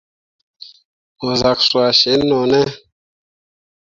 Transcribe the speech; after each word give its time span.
Mo 1.21 1.31
zak 1.39 1.59
cuah 1.69 1.91
sin 1.99 2.21
no 2.29 2.39
ne? 2.51 2.61